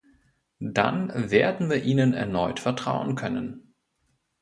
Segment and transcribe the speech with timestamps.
[0.63, 3.75] Dann werden wir ihnen erneut vertrauen können.